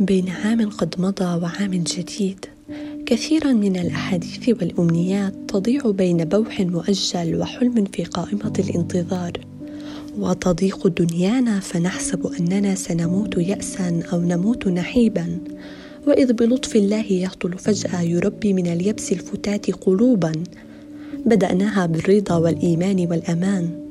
[0.00, 2.46] بين عام قد مضى وعام جديد.
[3.06, 9.32] كثيرا من الأحاديث والأمنيات تضيع بين بوح مؤجل وحلم في قائمة الانتظار.
[10.18, 15.38] وتضيق دنيانا فنحسب أننا سنموت ياسا أو نموت نحيبا.
[16.06, 20.32] وإذ بلطف الله يهطل فجأة يربي من اليبس الفتات قلوبا.
[21.26, 23.87] بدأناها بالرضا والإيمان والأمان.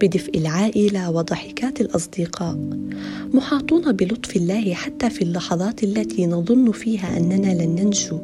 [0.00, 2.58] بدفء العائله وضحكات الاصدقاء.
[3.34, 8.18] محاطون بلطف الله حتى في اللحظات التي نظن فيها اننا لن ننجو.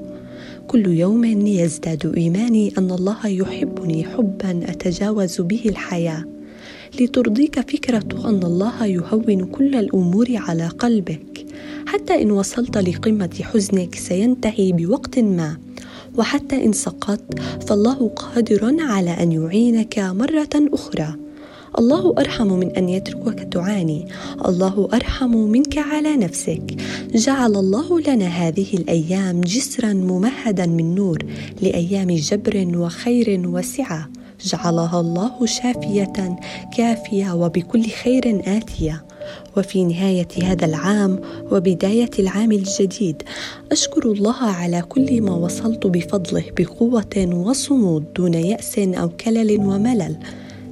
[0.69, 6.25] كل يوم يزداد إيماني ان الله يحبني حبا اتجاوز به الحياة.
[7.01, 11.47] لترضيك فكره ان الله يهون كل الأمور على قلبك.
[11.87, 15.57] حتى ان وصلت لقمه حزنك سينتهي بوقت ما.
[16.19, 21.22] وحتى ان سقطت فالله قادر على ان يعينك مره أخرى.
[21.79, 24.09] الله أرحم من أن يتركك تعاني.
[24.49, 26.77] الله أرحم منك على نفسك.
[27.15, 31.19] جعل الله لنا هذه الأيام جسرا ممهدا من نور
[31.63, 34.09] لأيام جبر وخير وسعة.
[34.45, 36.37] جعلها الله شافية
[36.77, 39.05] كافية وبكل خير آتية.
[39.57, 41.21] وفي نهاية هذا العام
[41.53, 43.23] وبداية العام الجديد
[43.73, 47.17] أشكر الله على كل ما وصلت بفضله بقوة
[47.47, 50.17] وصمود دون يأس أو كلل وملل.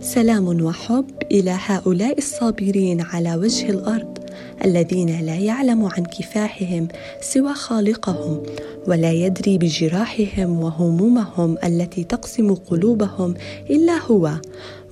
[0.00, 4.18] سلام وحب إلى هؤلاء الصابرين على وجه الأرض
[4.64, 6.88] الذين لا يعلم عن كفاحهم
[7.20, 8.42] سوى خالقهم
[8.86, 13.34] ولا يدري بجراحهم وهمومهم التي تقسم قلوبهم
[13.70, 14.32] إلا هو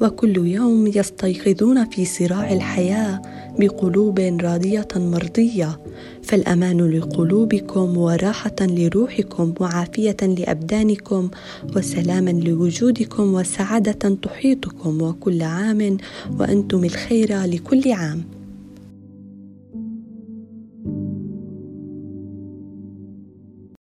[0.01, 3.23] وكل يوم يستيقظون في صراع الحياة
[3.59, 5.81] بقلوب راضية مرضية
[6.23, 11.31] فالأمان لقلوبكم وراحة لروحكم وعافية لأبدانكم
[11.77, 15.97] وسلاما لوجودكم وسعادة تحيطكم وكل عام
[16.39, 18.38] وأنتم الخير لكل عام.